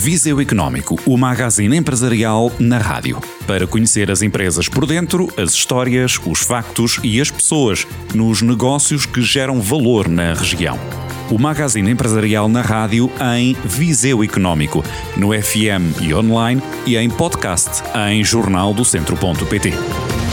Viseu 0.00 0.40
Económico, 0.40 0.98
o 1.04 1.14
magazine 1.14 1.76
empresarial 1.76 2.50
na 2.58 2.78
rádio. 2.78 3.20
Para 3.46 3.66
conhecer 3.66 4.10
as 4.10 4.22
empresas 4.22 4.66
por 4.66 4.86
dentro, 4.86 5.28
as 5.36 5.52
histórias, 5.52 6.18
os 6.24 6.40
factos 6.40 6.98
e 7.02 7.20
as 7.20 7.30
pessoas 7.30 7.86
nos 8.14 8.40
negócios 8.40 9.04
que 9.04 9.20
geram 9.20 9.60
valor 9.60 10.08
na 10.08 10.32
região. 10.32 10.78
O 11.30 11.38
magazine 11.38 11.90
empresarial 11.90 12.48
na 12.48 12.62
rádio 12.62 13.10
em 13.36 13.54
Viseu 13.62 14.24
Económico, 14.24 14.82
no 15.18 15.38
FM 15.38 16.00
e 16.00 16.14
online 16.14 16.62
e 16.86 16.96
em 16.96 17.10
podcast 17.10 17.82
em 18.08 18.24
jornaldocentro.pt. 18.24 20.29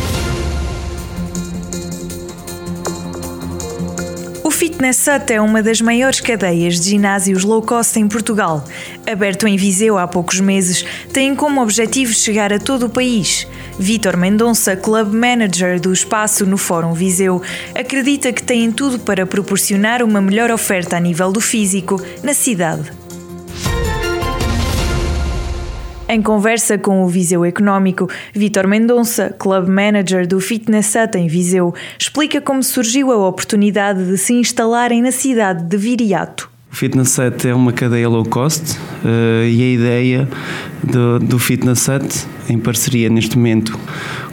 Fitness 4.78 5.08
Hut 5.08 5.34
é 5.34 5.42
uma 5.42 5.64
das 5.64 5.82
maiores 5.82 6.22
cadeias 6.22 6.80
de 6.80 6.92
ginásios 6.92 7.44
low 7.44 7.64
cost 7.64 8.00
em 8.00 8.08
Portugal. 8.08 8.64
Aberto 9.12 9.48
em 9.48 9.58
Viseu 9.58 9.98
há 9.98 10.08
poucos 10.08 10.40
meses, 10.40 10.86
tem 11.12 11.34
como 11.36 11.64
objetivo 11.64 12.14
chegar 12.14 12.54
a 12.54 12.60
todo 12.60 12.86
o 12.86 12.90
país. 12.90 13.48
Vítor 13.80 14.16
Mendonça, 14.16 14.76
Club 14.76 15.12
Manager 15.16 15.82
do 15.82 15.92
espaço 15.92 16.46
no 16.46 16.60
Fórum 16.60 16.94
Viseu, 16.94 17.42
acredita 17.74 18.32
que 18.32 18.44
têm 18.44 18.72
tudo 18.72 19.00
para 19.00 19.26
proporcionar 19.26 20.04
uma 20.04 20.22
melhor 20.22 20.52
oferta 20.52 20.96
a 20.96 21.00
nível 21.00 21.32
do 21.32 21.42
físico 21.42 22.00
na 22.22 22.36
cidade. 22.36 22.97
Em 26.10 26.22
conversa 26.22 26.78
com 26.78 27.04
o 27.04 27.08
Viseu 27.10 27.44
Económico, 27.44 28.10
Vítor 28.34 28.66
Mendonça, 28.66 29.36
Club 29.38 29.68
Manager 29.68 30.26
do 30.26 30.40
Fitness 30.40 30.96
Hut 30.96 31.18
em 31.18 31.28
Viseu, 31.28 31.74
explica 32.00 32.40
como 32.40 32.64
surgiu 32.64 33.12
a 33.12 33.28
oportunidade 33.28 34.06
de 34.06 34.18
se 34.18 34.34
instalarem 34.34 35.02
na 35.02 35.12
cidade 35.12 35.66
de 35.66 35.76
Viriato. 35.76 36.50
O 36.72 36.76
Fitness 36.78 37.18
Hut 37.18 37.46
é 37.46 37.54
uma 37.54 37.74
cadeia 37.74 38.08
low 38.08 38.24
cost 38.24 38.78
uh, 39.04 39.44
e 39.44 39.62
a 39.62 39.74
ideia 39.74 40.30
do, 40.88 41.20
do 41.20 41.40
Fitness 41.40 41.88
Hut, 41.88 42.26
em 42.50 42.58
parceria 42.58 43.10
neste 43.10 43.38
momento 43.38 43.78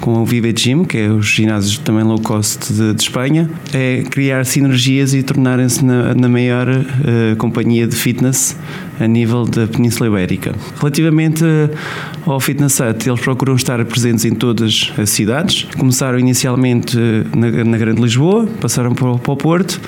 com 0.00 0.22
o 0.22 0.24
Vive 0.24 0.52
Gym, 0.56 0.84
que 0.84 0.98
é 0.98 1.08
os 1.08 1.26
ginásios 1.26 1.78
também 1.78 2.04
low 2.04 2.20
cost 2.20 2.72
de, 2.72 2.94
de 2.94 3.02
Espanha, 3.02 3.50
é 3.72 4.02
criar 4.10 4.44
sinergias 4.44 5.14
e 5.14 5.22
tornarem-se 5.22 5.84
na, 5.84 6.14
na, 6.14 6.28
maior 6.28 6.68
uh, 6.68 7.36
companhia 7.36 7.86
de 7.86 7.96
fitness 7.96 8.56
a 9.00 9.06
nível 9.06 9.44
da 9.44 9.66
Península 9.66 10.08
Ibérica. 10.08 10.54
Relativamente 10.78 11.44
ao 12.26 12.38
Fitness 12.38 12.78
Hut, 12.78 13.08
eles 13.08 13.20
procuram 13.20 13.56
estar 13.56 13.84
presentes 13.84 14.24
em 14.24 14.34
todas 14.34 14.92
as 14.96 15.10
cidades. 15.10 15.66
Começaram 15.76 16.18
inicialmente 16.18 16.96
na, 17.34 17.64
na 17.64 17.76
Grande 17.76 18.00
Lisboa, 18.00 18.46
passaram 18.60 18.94
para 18.94 19.14
para 19.18 19.32
o 19.32 19.36
Porto, 19.36 19.80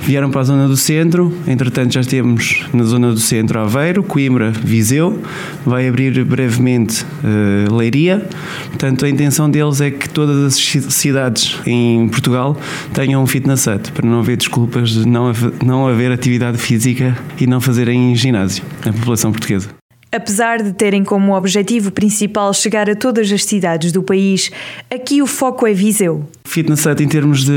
vieram 0.00 0.30
para 0.30 0.40
a 0.40 0.44
zona 0.44 0.68
do 0.68 0.76
centro, 0.76 1.32
entretanto 1.46 1.94
já 1.94 2.02
temos 2.02 2.66
na 2.72 2.84
zona 2.84 3.12
do 3.12 3.20
centro 3.20 3.60
Aveiro, 3.60 4.02
Coimbra, 4.02 4.50
Viseu, 4.50 5.20
vai 5.64 5.88
abrir 5.88 6.09
brevemente 6.24 7.04
uh, 7.04 7.74
Leiria. 7.74 8.26
Portanto, 8.68 9.04
a 9.04 9.08
intenção 9.08 9.50
deles 9.50 9.80
é 9.80 9.90
que 9.90 10.08
todas 10.08 10.44
as 10.44 10.54
cidades 10.92 11.58
em 11.66 12.08
Portugal 12.08 12.56
tenham 12.92 13.22
um 13.22 13.26
Fitness 13.26 13.66
Hut, 13.66 13.92
para 13.92 14.06
não 14.06 14.20
haver 14.20 14.36
desculpas 14.36 14.90
de 14.90 15.06
não 15.06 15.28
haver, 15.28 15.52
não 15.64 15.86
haver 15.86 16.12
atividade 16.12 16.58
física 16.58 17.16
e 17.40 17.46
não 17.46 17.60
fazerem 17.60 18.14
ginásio 18.14 18.64
na 18.84 18.92
população 18.92 19.32
portuguesa. 19.32 19.68
Apesar 20.12 20.60
de 20.60 20.72
terem 20.72 21.04
como 21.04 21.36
objetivo 21.36 21.92
principal 21.92 22.52
chegar 22.52 22.90
a 22.90 22.96
todas 22.96 23.30
as 23.30 23.44
cidades 23.44 23.92
do 23.92 24.02
país, 24.02 24.50
aqui 24.92 25.22
o 25.22 25.26
foco 25.26 25.64
é 25.68 25.72
Viseu. 25.72 26.28
Fitness 26.44 26.80
Set 26.80 27.00
em 27.00 27.06
termos 27.06 27.44
de, 27.44 27.52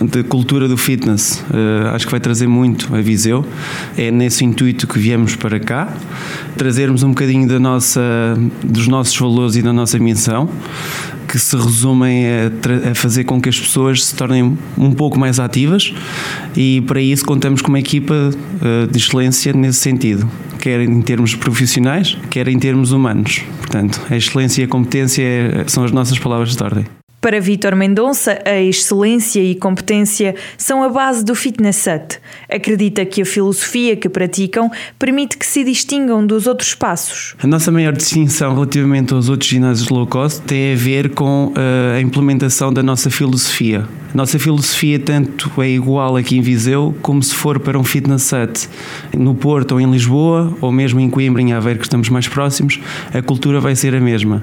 de 0.00 0.22
cultura 0.22 0.66
do 0.66 0.76
fitness, 0.76 1.44
uh, 1.50 1.88
acho 1.94 2.06
que 2.06 2.10
vai 2.10 2.20
trazer 2.20 2.46
muito 2.46 2.94
a 2.94 3.00
Viseu. 3.00 3.44
É 3.96 4.10
nesse 4.10 4.44
intuito 4.44 4.86
que 4.86 4.98
viemos 4.98 5.36
para 5.36 5.60
cá, 5.60 5.92
trazermos 6.56 7.02
um 7.02 7.10
bocadinho 7.10 7.46
da 7.46 7.58
nossa, 7.58 8.00
dos 8.64 8.88
nossos 8.88 9.16
valores 9.16 9.56
e 9.56 9.62
da 9.62 9.72
nossa 9.72 9.98
missão 9.98 10.48
que 11.28 11.38
se 11.38 11.56
resumem 11.56 12.26
a, 12.26 12.90
a, 12.90 12.94
fazer 12.94 13.22
com 13.22 13.40
que 13.40 13.48
as 13.48 13.58
pessoas 13.58 14.04
se 14.04 14.16
tornem 14.16 14.58
um 14.76 14.90
pouco 14.90 15.16
mais 15.16 15.38
ativas 15.38 15.94
e 16.56 16.80
para 16.88 17.00
isso 17.00 17.24
contamos 17.24 17.62
com 17.62 17.68
uma 17.68 17.78
equipa 17.78 18.14
uh, 18.14 18.90
de 18.90 18.98
excelência 18.98 19.52
nesse 19.52 19.78
sentido, 19.78 20.28
quer 20.58 20.80
em 20.80 21.00
termos 21.02 21.36
profissionais, 21.36 22.18
quer 22.30 22.48
em 22.48 22.58
termos 22.58 22.90
humanos. 22.90 23.42
Portanto, 23.58 24.00
a 24.10 24.16
excelência 24.16 24.62
e 24.62 24.64
a 24.64 24.68
competência 24.68 25.22
é, 25.22 25.64
são 25.68 25.84
as 25.84 25.92
nossas 25.92 26.18
palavras 26.18 26.56
de 26.56 26.62
ordem. 26.64 26.99
Para 27.20 27.38
Vítor 27.38 27.76
Mendonça, 27.76 28.40
a 28.46 28.58
excelência 28.58 29.42
e 29.42 29.54
competência 29.54 30.34
são 30.56 30.82
a 30.82 30.88
base 30.88 31.22
do 31.22 31.34
Fitness 31.34 31.86
Hut. 31.86 32.18
Acredita 32.48 33.04
que 33.04 33.20
a 33.20 33.26
filosofia 33.26 33.94
que 33.94 34.08
praticam 34.08 34.70
permite 34.98 35.36
que 35.36 35.44
se 35.44 35.62
distingam 35.62 36.26
dos 36.26 36.46
outros 36.46 36.70
espaços. 36.70 37.34
A 37.42 37.46
nossa 37.46 37.70
maior 37.70 37.92
distinção 37.92 38.54
relativamente 38.54 39.12
aos 39.12 39.28
outros 39.28 39.50
ginásios 39.50 39.90
low 39.90 40.06
cost 40.06 40.40
tem 40.46 40.72
a 40.72 40.76
ver 40.76 41.10
com 41.10 41.52
eh, 41.54 41.98
a 41.98 42.00
implementação 42.00 42.72
da 42.72 42.82
nossa 42.82 43.10
filosofia. 43.10 43.86
A 44.14 44.16
nossa 44.16 44.38
filosofia 44.38 44.98
tanto 44.98 45.52
é 45.60 45.68
igual 45.68 46.16
aqui 46.16 46.38
em 46.38 46.40
Viseu 46.40 46.96
como 47.02 47.22
se 47.22 47.34
for 47.34 47.60
para 47.60 47.78
um 47.78 47.84
Fitness 47.84 48.32
Hut 48.32 48.66
no 49.14 49.34
Porto 49.34 49.72
ou 49.72 49.80
em 49.80 49.90
Lisboa 49.90 50.56
ou 50.62 50.72
mesmo 50.72 50.98
em 50.98 51.10
Coimbra, 51.10 51.42
em 51.42 51.52
Aveiro, 51.52 51.80
que 51.80 51.84
estamos 51.84 52.08
mais 52.08 52.26
próximos, 52.26 52.80
a 53.12 53.20
cultura 53.20 53.60
vai 53.60 53.76
ser 53.76 53.94
a 53.94 54.00
mesma. 54.00 54.42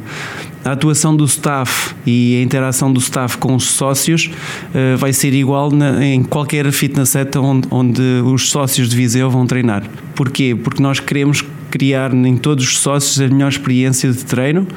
A 0.68 0.74
atuação 0.74 1.16
do 1.16 1.24
staff 1.24 1.96
e 2.06 2.38
a 2.38 2.44
interação 2.44 2.92
do 2.92 3.00
staff 3.00 3.38
com 3.38 3.56
os 3.56 3.64
sócios 3.70 4.30
uh, 4.76 4.98
vai 4.98 5.14
ser 5.14 5.34
igual 5.34 5.72
em 6.02 6.22
qualquer 6.22 6.70
fitness 6.74 7.12
set 7.12 7.38
onde, 7.38 7.70
onde 7.72 8.02
os 8.26 8.50
sócios 8.50 8.90
de 8.90 8.96
Viseu 8.98 9.30
vão 9.30 9.48
treinar. 9.48 9.84
Porquê? 10.14 10.54
Porque 10.62 10.84
nós 10.84 11.00
queremos 11.00 11.42
criar 11.72 12.14
em 12.14 12.36
todos 12.36 12.66
os 12.66 12.80
sócios 12.80 13.22
a 13.22 13.34
melhor 13.34 13.48
experiência 13.48 14.12
de 14.12 14.26
treino 14.26 14.68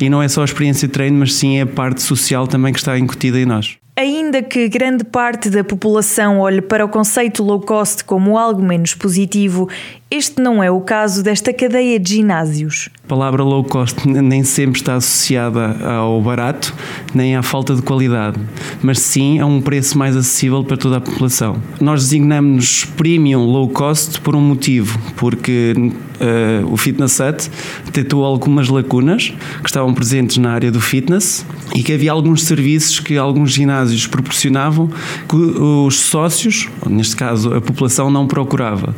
e 0.00 0.08
não 0.08 0.22
é 0.22 0.28
só 0.28 0.42
a 0.42 0.44
experiência 0.44 0.86
de 0.86 0.94
treino, 0.94 1.18
mas 1.18 1.34
sim 1.34 1.60
a 1.60 1.66
parte 1.66 2.02
social 2.02 2.46
também 2.46 2.72
que 2.72 2.78
está 2.78 2.96
incutida 2.96 3.40
em 3.40 3.44
nós. 3.44 3.78
Ainda 3.94 4.42
que 4.42 4.70
grande 4.70 5.04
parte 5.04 5.50
da 5.50 5.62
população 5.62 6.40
olhe 6.40 6.62
para 6.62 6.82
o 6.82 6.88
conceito 6.88 7.42
low 7.42 7.60
cost 7.60 8.04
como 8.04 8.38
algo 8.38 8.62
menos 8.62 8.94
positivo, 8.94 9.68
este 10.12 10.42
não 10.42 10.62
é 10.62 10.70
o 10.70 10.78
caso 10.82 11.22
desta 11.22 11.54
cadeia 11.54 11.98
de 11.98 12.16
ginásios. 12.16 12.90
A 13.02 13.08
palavra 13.08 13.42
low 13.42 13.64
cost 13.64 14.06
nem 14.06 14.44
sempre 14.44 14.78
está 14.78 14.96
associada 14.96 15.74
ao 15.88 16.20
barato, 16.20 16.74
nem 17.14 17.34
à 17.34 17.42
falta 17.42 17.74
de 17.74 17.80
qualidade, 17.80 18.38
mas 18.82 18.98
sim 18.98 19.38
a 19.38 19.46
um 19.46 19.62
preço 19.62 19.96
mais 19.96 20.14
acessível 20.14 20.62
para 20.64 20.76
toda 20.76 20.98
a 20.98 21.00
população. 21.00 21.56
Nós 21.80 22.02
designamos 22.02 22.84
premium 22.84 23.40
low 23.46 23.70
cost 23.70 24.20
por 24.20 24.36
um 24.36 24.40
motivo, 24.40 24.98
porque 25.16 25.72
uh, 25.76 26.70
o 26.70 26.76
Fitness 26.76 27.18
Hut 27.18 27.50
detectou 27.86 28.22
algumas 28.22 28.68
lacunas 28.68 29.32
que 29.62 29.68
estavam 29.68 29.94
presentes 29.94 30.36
na 30.36 30.52
área 30.52 30.70
do 30.70 30.80
fitness 30.80 31.44
e 31.74 31.82
que 31.82 31.92
havia 31.92 32.12
alguns 32.12 32.44
serviços 32.44 33.00
que 33.00 33.16
alguns 33.16 33.52
ginásios 33.52 34.06
proporcionavam 34.06 34.90
que 35.26 35.36
os 35.36 36.00
sócios, 36.00 36.68
neste 36.86 37.16
caso 37.16 37.54
a 37.54 37.62
população, 37.62 38.10
não 38.10 38.26
procurava. 38.26 38.94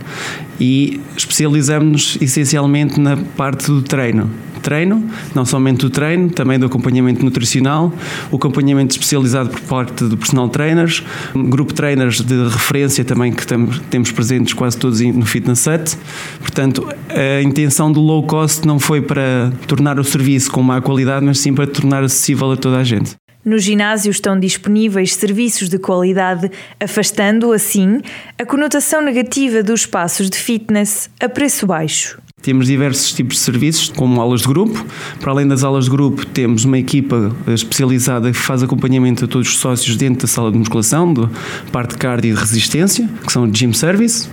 E 0.61 1.01
especializamos-nos 1.17 2.19
essencialmente 2.21 3.01
na 3.01 3.17
parte 3.17 3.67
do 3.67 3.83
treino 3.83 4.31
treino, 4.65 5.05
não 5.35 5.45
somente 5.45 5.81
do 5.81 5.91
treino, 5.91 6.31
também 6.31 6.59
do 6.59 6.65
acompanhamento 6.65 7.23
nutricional, 7.23 7.93
o 8.33 8.37
acompanhamento 8.37 8.93
especializado 8.93 9.51
por 9.51 9.61
parte 9.61 10.09
de 10.09 10.17
personal 10.17 10.49
trainers, 10.49 11.05
grupo 11.35 11.75
trainers 11.75 12.23
de 12.23 12.49
referência 12.49 13.05
também 13.05 13.31
que 13.31 13.45
temos 13.91 14.11
presentes 14.11 14.55
quase 14.55 14.79
todos 14.79 15.03
no 15.03 15.27
Fitness 15.27 15.61
Set. 15.61 15.99
Portanto, 16.41 16.89
a 17.11 17.43
intenção 17.43 17.93
do 17.93 18.01
low 18.01 18.23
cost 18.23 18.67
não 18.67 18.81
foi 18.81 19.03
para 19.03 19.53
tornar 19.67 20.01
o 20.01 20.05
serviço 20.05 20.51
com 20.51 20.63
má 20.63 20.81
qualidade, 20.81 21.25
mas 21.27 21.39
sim 21.39 21.53
para 21.53 21.67
tornar 21.67 22.03
acessível 22.03 22.51
a 22.51 22.57
toda 22.57 22.79
a 22.79 22.85
gente. 22.85 23.15
No 23.45 23.59
ginásio 23.59 24.11
estão 24.11 24.41
disponíveis 24.41 25.15
serviços 25.15 25.69
de 25.69 25.79
qualidade, 25.79 26.51
afastando, 26.81 27.53
assim, 27.53 28.01
a 28.39 28.47
conotação 28.47 29.03
negativa 29.03 29.63
dos 29.63 29.81
espaços 29.81 30.31
de 30.31 30.39
fitness 30.39 31.11
a 31.21 31.29
preço 31.29 31.67
baixo. 31.67 32.24
Temos 32.45 32.67
diversos 32.67 33.11
tipos 33.15 33.39
de 33.39 33.43
serviços, 33.43 33.89
como 33.89 34.21
aulas 34.21 34.43
de 34.43 34.49
grupo. 34.49 34.85
Para 35.19 35.33
além 35.33 35.49
das 35.49 35.65
aulas 35.65 35.87
de 35.87 35.91
grupo, 35.91 36.27
temos 36.27 36.67
uma 36.67 36.79
equipa 36.79 37.35
especializada 37.49 38.31
que 38.31 38.37
faz 38.37 38.63
acompanhamento 38.63 39.25
a 39.25 39.29
todos 39.29 39.49
os 39.49 39.57
sócios 39.57 39.97
dentro 39.97 40.27
da 40.27 40.29
sala 40.29 40.53
de 40.53 40.59
musculação, 40.59 41.15
da 41.15 41.31
parte 41.73 41.93
de 41.93 41.97
cardio 41.97 42.37
e 42.37 42.39
resistência, 42.39 43.09
que 43.27 43.33
são 43.33 43.51
gym 43.51 43.73
service. 43.73 44.29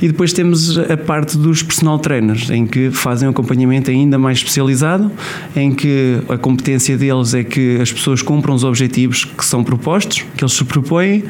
E 0.00 0.08
depois 0.08 0.32
temos 0.32 0.78
a 0.78 0.96
parte 0.96 1.36
dos 1.36 1.62
personal 1.62 1.98
trainers, 1.98 2.48
em 2.48 2.66
que 2.66 2.90
fazem 2.90 3.28
um 3.28 3.30
acompanhamento 3.30 3.90
ainda 3.90 4.18
mais 4.18 4.38
especializado, 4.38 5.12
em 5.54 5.74
que 5.74 6.18
a 6.30 6.38
competência 6.38 6.96
deles 6.96 7.34
é 7.34 7.44
que 7.44 7.76
as 7.78 7.92
pessoas 7.92 8.22
cumpram 8.22 8.54
os 8.54 8.64
objetivos 8.64 9.26
que 9.26 9.44
são 9.44 9.62
propostos, 9.62 10.24
que 10.34 10.42
eles 10.42 10.54
se 10.54 10.64
propõem, 10.64 11.24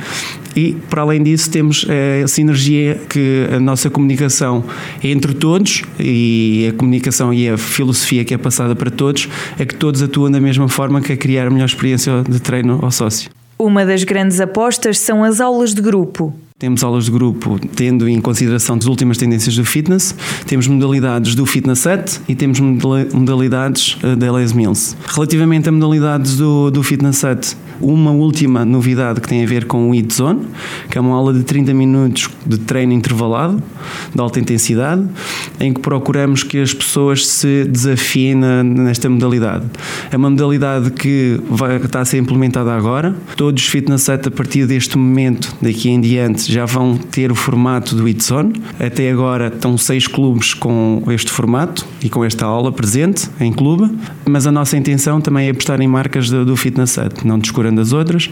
e 0.54 0.76
para 0.88 1.02
além 1.02 1.22
disso 1.22 1.50
temos 1.50 1.84
a 2.24 2.28
sinergia 2.28 3.00
que 3.08 3.48
a 3.52 3.58
nossa 3.58 3.90
comunicação 3.90 4.64
é 5.02 5.08
entre 5.08 5.34
todos 5.34 5.82
e 5.98 6.19
a 6.68 6.72
comunicação 6.76 7.32
e 7.32 7.48
a 7.48 7.56
filosofia 7.56 8.24
que 8.24 8.34
é 8.34 8.38
passada 8.38 8.74
para 8.74 8.90
todos 8.90 9.28
é 9.58 9.64
que 9.64 9.74
todos 9.74 10.02
atuam 10.02 10.30
da 10.30 10.40
mesma 10.40 10.68
forma 10.68 11.00
que 11.00 11.12
a 11.12 11.16
criar 11.16 11.46
a 11.46 11.50
melhor 11.50 11.66
experiência 11.66 12.22
de 12.28 12.40
treino 12.40 12.78
ao 12.82 12.90
sócio. 12.90 13.30
Uma 13.58 13.84
das 13.84 14.04
grandes 14.04 14.40
apostas 14.40 14.98
são 14.98 15.22
as 15.22 15.40
aulas 15.40 15.74
de 15.74 15.82
grupo. 15.82 16.34
Temos 16.60 16.84
aulas 16.84 17.06
de 17.06 17.10
grupo 17.10 17.58
tendo 17.74 18.06
em 18.06 18.20
consideração 18.20 18.76
as 18.76 18.84
últimas 18.84 19.16
tendências 19.16 19.56
do 19.56 19.64
fitness. 19.64 20.14
Temos 20.46 20.68
modalidades 20.68 21.34
do 21.34 21.46
Fitness 21.46 21.78
Set 21.78 22.20
e 22.28 22.34
temos 22.34 22.60
modalidades 22.60 23.96
eh, 24.02 24.14
da 24.14 24.30
Les 24.30 24.52
Mills. 24.52 24.94
Relativamente 25.06 25.70
a 25.70 25.72
modalidades 25.72 26.36
do, 26.36 26.70
do 26.70 26.82
Fitness 26.82 27.16
Set, 27.16 27.56
uma 27.80 28.10
última 28.10 28.62
novidade 28.62 29.22
que 29.22 29.28
tem 29.28 29.42
a 29.42 29.46
ver 29.46 29.64
com 29.64 29.88
o 29.88 29.94
Eat 29.94 30.12
Zone, 30.12 30.46
que 30.90 30.98
é 30.98 31.00
uma 31.00 31.16
aula 31.16 31.32
de 31.32 31.42
30 31.44 31.72
minutos 31.72 32.28
de 32.44 32.58
treino 32.58 32.92
intervalado, 32.92 33.62
de 34.14 34.20
alta 34.20 34.38
intensidade, 34.38 35.02
em 35.58 35.72
que 35.72 35.80
procuramos 35.80 36.42
que 36.42 36.58
as 36.58 36.74
pessoas 36.74 37.26
se 37.26 37.64
desafiem 37.64 38.34
nesta 38.34 39.08
modalidade. 39.08 39.64
É 40.10 40.16
uma 40.18 40.28
modalidade 40.28 40.90
que 40.90 41.40
vai 41.48 41.76
estar 41.76 42.00
a 42.00 42.04
ser 42.04 42.18
implementada 42.18 42.70
agora. 42.70 43.16
Todos 43.34 43.62
os 43.62 43.68
Fitness 43.70 44.02
Set, 44.02 44.28
a 44.28 44.30
partir 44.30 44.66
deste 44.66 44.98
momento, 44.98 45.56
daqui 45.62 45.88
em 45.88 45.98
diante, 45.98 46.49
já 46.50 46.64
vão 46.66 46.96
ter 46.96 47.30
o 47.30 47.34
formato 47.34 47.94
do 47.94 48.08
Eat 48.08 48.22
Zone. 48.24 48.60
Até 48.78 49.10
agora 49.10 49.46
estão 49.46 49.78
seis 49.78 50.06
clubes 50.06 50.52
com 50.52 51.02
este 51.08 51.30
formato 51.30 51.86
e 52.02 52.10
com 52.10 52.24
esta 52.24 52.44
aula 52.44 52.72
presente 52.72 53.28
em 53.40 53.52
clube, 53.52 53.90
mas 54.26 54.46
a 54.46 54.52
nossa 54.52 54.76
intenção 54.76 55.20
também 55.20 55.46
é 55.46 55.50
apostar 55.50 55.80
em 55.80 55.86
marcas 55.86 56.28
do, 56.28 56.44
do 56.44 56.56
Fitness 56.56 56.90
Set, 56.90 57.24
não 57.24 57.38
descurando 57.38 57.76
das 57.76 57.92
outras. 57.92 58.28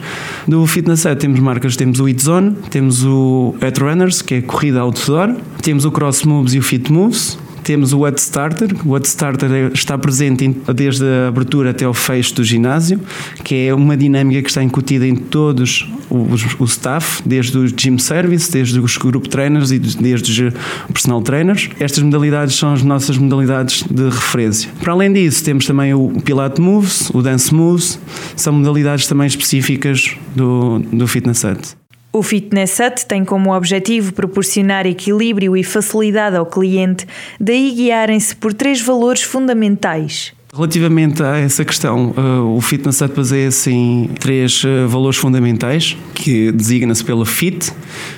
Do 0.46 0.66
Fitness 0.66 1.00
Set 1.00 1.18
temos 1.18 1.38
marcas, 1.38 1.76
temos 1.76 2.00
o 2.00 2.06
It 2.06 2.22
Zone, 2.22 2.56
temos 2.70 3.04
o 3.04 3.54
At 3.60 3.78
Runners, 3.78 4.20
que 4.20 4.34
é 4.34 4.42
corrida 4.42 4.80
outdoor, 4.80 5.36
temos 5.62 5.84
o 5.84 5.90
Cross 5.90 6.24
Moves 6.24 6.54
e 6.54 6.58
o 6.58 6.62
Fit 6.62 6.92
Moves, 6.92 7.38
temos 7.68 7.92
o 7.92 8.08
Starter. 8.08 8.74
O 8.86 8.96
Starter 8.96 9.52
é, 9.52 9.70
está 9.74 9.98
presente 9.98 10.48
desde 10.74 11.04
a 11.04 11.28
abertura 11.28 11.68
até 11.68 11.86
o 11.86 11.92
fecho 11.92 12.36
do 12.36 12.42
ginásio, 12.42 12.98
que 13.44 13.66
é 13.66 13.74
uma 13.74 13.94
dinâmica 13.94 14.40
que 14.40 14.48
está 14.48 14.62
incutida 14.62 15.06
em 15.06 15.14
todos 15.14 15.86
os, 16.08 16.58
o 16.58 16.64
staff, 16.64 17.22
desde 17.26 17.58
os 17.58 17.70
gym 17.76 17.98
service, 17.98 18.50
desde 18.50 18.80
os 18.80 18.96
group 18.96 19.26
trainers 19.26 19.70
e 19.70 19.78
desde 19.78 20.46
os 20.46 20.54
personal 20.94 21.20
trainers. 21.20 21.68
Estas 21.78 22.02
modalidades 22.02 22.54
são 22.54 22.72
as 22.72 22.82
nossas 22.82 23.18
modalidades 23.18 23.82
de 23.82 24.04
referência. 24.04 24.70
Para 24.80 24.94
além 24.94 25.12
disso, 25.12 25.44
temos 25.44 25.66
também 25.66 25.92
o 25.92 26.08
Pilates 26.24 26.60
Moves, 26.60 27.10
o 27.12 27.20
Dance 27.20 27.54
Moves, 27.54 28.00
são 28.34 28.54
modalidades 28.54 29.06
também 29.06 29.26
específicas 29.26 30.16
do, 30.34 30.78
do 30.90 31.06
Fitness 31.06 31.40
Set. 31.40 31.76
O 32.10 32.22
Fitness 32.22 32.78
Hut 32.78 33.06
tem 33.06 33.24
como 33.24 33.54
objetivo 33.54 34.14
proporcionar 34.14 34.86
equilíbrio 34.86 35.56
e 35.56 35.62
facilidade 35.62 36.36
ao 36.36 36.46
cliente, 36.46 37.06
daí 37.38 37.70
guiarem-se 37.70 38.34
por 38.34 38.54
três 38.54 38.80
valores 38.80 39.22
fundamentais: 39.22 40.32
Relativamente 40.54 41.22
a 41.22 41.36
essa 41.36 41.62
questão, 41.62 42.14
uh, 42.16 42.56
o 42.56 42.60
Fitness 42.62 43.02
Hut 43.02 43.14
baseia-se 43.14 43.70
em 43.70 44.08
três 44.18 44.64
uh, 44.64 44.88
valores 44.88 45.18
fundamentais, 45.18 45.94
que 46.14 46.50
designa-se 46.50 47.04
pela 47.04 47.26
FIT. 47.26 47.70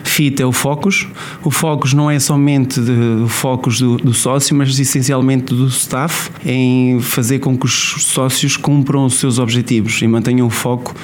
FIT 0.05 0.41
é 0.41 0.47
o 0.47 0.53
focus. 0.53 1.09
O 1.43 1.51
focus 1.51 1.93
não 1.93 2.09
é 2.09 2.21
somente 2.21 2.79
o 2.79 3.27
focus 3.27 3.81
do, 3.81 3.97
do, 3.97 4.15
sócio, 4.15 4.55
mas 4.55 4.79
essencialmente 4.79 5.53
do 5.53 5.67
staff, 5.67 6.31
em 6.47 7.01
fazer 7.01 7.41
com 7.41 7.59
que 7.59 7.67
os 7.67 7.97
sócios 7.99 8.57
cumpram 8.57 9.07
os 9.07 9.15
seus 9.15 9.41
objetivos 9.41 10.01
e 10.01 10.07
mantenham 10.07 10.47
o 10.47 10.51
foco, 10.51 10.95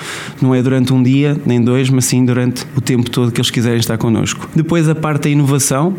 não 0.40 0.55
é 0.55 0.62
durante 0.62 0.93
um 0.93 1.02
dia, 1.02 1.37
nem 1.44 1.61
dois, 1.61 1.90
mas 1.90 2.05
sim 2.05 2.25
durante 2.25 2.64
o 2.76 2.81
tempo 2.81 3.11
todo 3.11 3.32
que 3.32 3.40
eles 3.40 3.50
quiserem 3.50 3.81
estar 3.81 3.99
connosco. 3.99 4.49
Depois 4.55 4.88
a 4.88 4.94
parte 4.94 5.25
da 5.25 5.31
inovação, 5.31 5.93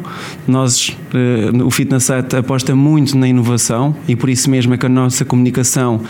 nós, 0.48 0.90
uh, 1.14 1.66
o 1.66 1.70
Fitness 1.70 2.08
Hut 2.10 2.34
aposta 2.34 2.74
muito 2.74 3.18
na 3.18 3.28
inovação 3.28 3.94
e 4.08 4.16
por 4.16 4.30
isso 4.30 4.50
mesmo 4.50 4.74
é 4.74 4.78
que 4.78 4.86
a 4.86 4.90
nossa 4.90 5.17
nossa 5.18 5.26
comunicação 5.26 6.02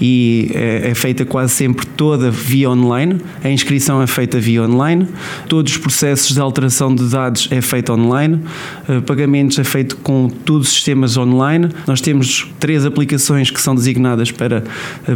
e 0.00 0.50
é, 0.54 0.90
é, 0.90 0.94
feita 0.94 1.24
quase 1.24 1.52
sempre 1.52 1.86
toda 1.86 2.30
via 2.30 2.70
online. 2.70 3.20
A 3.42 3.50
inscrição 3.50 4.02
é 4.02 4.06
feita 4.06 4.38
via 4.38 4.62
online, 4.62 5.06
todos 5.48 5.72
os 5.72 5.78
processos 5.78 6.34
de 6.34 6.40
alteração 6.40 6.94
de 6.94 7.08
dados 7.08 7.48
é 7.50 7.60
feito 7.60 7.92
online, 7.92 8.40
uh, 8.88 9.02
pagamentos 9.02 9.58
é 9.58 9.64
feito 9.64 9.96
com 9.96 10.28
todos 10.28 10.68
os 10.68 10.74
sistemas 10.74 11.16
online. 11.16 11.68
Nós 11.86 12.00
temos 12.00 12.50
três 12.58 12.84
aplicações 12.84 13.50
que 13.50 13.60
são 13.60 13.74
designadas 13.74 14.30
para 14.30 14.64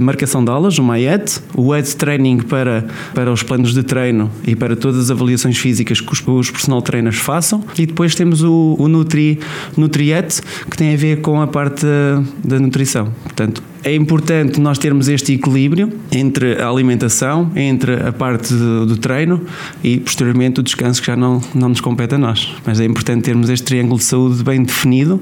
marcação 0.00 0.44
de 0.44 0.50
aulas, 0.50 0.78
o 0.78 0.82
MyEd, 0.82 1.40
o 1.54 1.74
Ed 1.74 1.96
Training 1.96 2.38
para, 2.38 2.86
para 3.14 3.32
os 3.32 3.42
planos 3.42 3.74
de 3.74 3.82
treino 3.82 4.30
e 4.46 4.54
para 4.54 4.76
todas 4.76 4.98
as 4.98 5.10
avaliações 5.10 5.58
físicas 5.58 6.00
que 6.00 6.12
os, 6.12 6.22
os 6.26 6.50
personal 6.50 6.82
trainers 6.82 7.16
façam, 7.16 7.62
e 7.78 7.86
depois 7.86 8.14
temos 8.14 8.42
o, 8.42 8.76
o 8.78 8.88
Nutri, 8.88 9.40
NutriEt, 9.76 10.40
que 10.70 10.76
tem 10.76 10.94
a 10.94 10.96
ver 10.96 11.20
com 11.20 11.40
a 11.40 11.46
parte 11.46 11.84
da, 11.84 12.22
da 12.44 12.58
nutrição. 12.58 13.12
Portanto, 13.24 13.62
é 13.88 13.94
importante 13.94 14.60
nós 14.60 14.78
termos 14.78 15.08
este 15.08 15.32
equilíbrio 15.32 15.90
entre 16.12 16.60
a 16.60 16.68
alimentação, 16.68 17.50
entre 17.56 17.94
a 17.94 18.12
parte 18.12 18.52
do, 18.52 18.84
do, 18.84 18.96
treino 18.98 19.40
e 19.82 19.98
posteriormente 19.98 20.60
o 20.60 20.62
descanso 20.62 21.00
que 21.00 21.06
já 21.06 21.16
não, 21.16 21.40
não 21.54 21.70
nos 21.70 21.80
compete 21.80 22.14
a 22.14 22.18
nós. 22.18 22.54
Mas 22.66 22.80
é 22.80 22.84
importante 22.84 23.22
termos 23.22 23.48
este 23.48 23.64
triângulo 23.64 23.98
de 23.98 24.04
saúde 24.04 24.44
bem 24.44 24.62
definido 24.62 25.18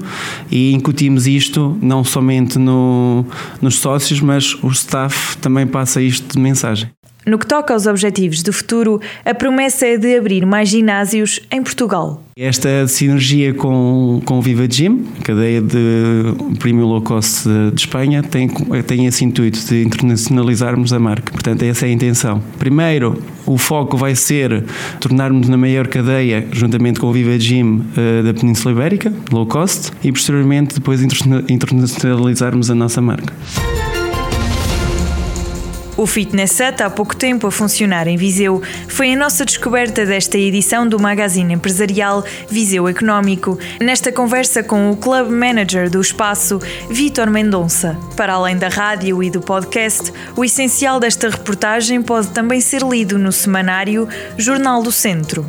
e 0.51 0.73
incutimos 0.73 1.27
isto 1.27 1.77
não 1.81 2.03
somente 2.03 2.59
no, 2.59 3.25
nos 3.61 3.79
sócios, 3.79 4.19
mas 4.19 4.53
o 4.61 4.67
staff 4.67 5.37
também 5.37 5.65
passa 5.65 6.01
isto 6.01 6.33
de 6.33 6.39
mensagem. 6.39 6.89
No 7.27 7.37
que 7.37 7.45
toca 7.45 7.73
aos 7.73 7.85
objetivos 7.85 8.41
do 8.41 8.53
futuro, 8.53 9.01
a 9.25 9.33
promessa 9.33 9.85
é 9.85 9.97
de 9.97 10.15
abrir 10.15 10.45
mais 10.45 10.69
ginásios 10.69 11.41
em 11.51 11.61
Portugal. 11.61 12.23
Esta 12.37 12.87
sinergia 12.87 13.53
com, 13.53 14.21
com 14.23 14.39
Viva 14.39 14.65
Gym, 14.65 15.03
cadeia 15.25 15.61
de 15.61 15.77
premium 16.57 16.85
low 16.85 17.01
cost 17.01 17.49
de 17.73 17.81
Espanha, 17.81 18.23
tem, 18.23 18.47
tem 18.47 19.07
esse 19.07 19.25
intuito 19.25 19.59
de 19.59 19.83
internacionalizarmos 19.83 20.93
a 20.93 20.99
marca. 20.99 21.33
Portanto, 21.33 21.63
essa 21.63 21.85
é 21.85 21.89
a 21.89 21.91
intenção. 21.91 22.41
Primeiro, 22.57 23.21
o 23.45 23.57
foco 23.57 23.97
vai 23.97 24.15
ser 24.15 24.63
tornarmos 25.01 25.49
na 25.49 25.57
maior 25.57 25.87
cadeia, 25.87 26.47
juntamente 26.53 26.97
com 26.97 27.07
o 27.07 27.11
Viva 27.11 27.37
Gym 27.37 27.83
eh, 27.97 28.23
da 28.23 28.33
Península 28.33 28.73
Ibérica, 28.73 29.11
low 29.33 29.45
cost, 29.45 29.91
e 30.01 30.13
posteriormente 30.13 30.75
depois 30.75 31.01
internacionalizarmos 31.01 32.71
a 32.71 32.75
nossa 32.75 33.01
marca. 33.01 33.33
O 35.97 36.05
Fitness 36.05 36.51
Set, 36.51 36.83
há 36.83 36.91
pouco 36.91 37.15
tempo 37.15 37.47
a 37.47 37.51
funcionar 37.51 38.07
em 38.07 38.15
Viseu, 38.15 38.61
foi 38.87 39.13
a 39.13 39.15
nossa 39.15 39.43
descoberta 39.43 40.05
desta 40.05 40.37
edição 40.37 40.87
do 40.87 40.99
magazine 40.99 41.55
empresarial 41.55 42.23
Viseu 42.47 42.87
Económico, 42.87 43.57
nesta 43.81 44.11
conversa 44.11 44.61
com 44.61 44.91
o 44.91 44.95
Club 44.95 45.31
Manager 45.31 45.89
do 45.89 45.99
espaço, 45.99 46.59
Vitor 46.87 47.31
Mendonça. 47.31 47.97
Para 48.15 48.33
além 48.33 48.55
da 48.57 48.67
rádio 48.67 49.23
e 49.23 49.31
do 49.31 49.41
podcast, 49.41 50.13
o 50.35 50.45
essencial 50.45 50.99
desta 50.99 51.29
reportagem 51.29 51.99
pode 52.03 52.27
também 52.27 52.61
ser 52.61 52.83
lido 52.83 53.17
no 53.17 53.31
semanário 53.31 54.07
Jornal 54.37 54.83
do 54.83 54.91
Centro. 54.91 55.43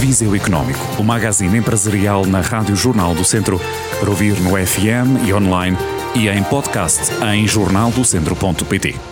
Viseu 0.00 0.34
Económico, 0.34 0.80
o 0.98 1.04
magazine 1.04 1.58
empresarial 1.58 2.26
na 2.26 2.40
Rádio 2.40 2.74
Jornal 2.74 3.14
do 3.14 3.24
Centro, 3.24 3.60
para 4.00 4.10
ouvir 4.10 4.40
no 4.40 4.56
FM 4.56 5.24
e 5.24 5.32
online 5.32 5.76
e 6.14 6.28
em 6.28 6.42
podcast 6.42 7.12
em 7.24 7.46
jornaldocentro.pt. 7.46 9.09